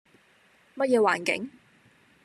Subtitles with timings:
[0.73, 1.51] 乜嘢環境